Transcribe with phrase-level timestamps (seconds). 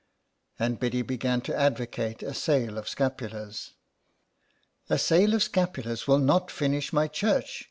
[0.57, 3.73] And Biddy began to advocate a sale of scapulars."
[4.89, 7.59] A sale of scapulars will not finish my church.